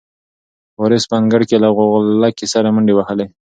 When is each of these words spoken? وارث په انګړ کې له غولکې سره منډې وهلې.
وارث 0.79 1.03
په 1.09 1.15
انګړ 1.21 1.41
کې 1.49 1.57
له 1.63 1.69
غولکې 1.75 2.45
سره 2.53 2.67
منډې 2.75 2.93
وهلې. 2.95 3.25